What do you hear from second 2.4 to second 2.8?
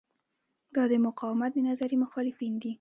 دي.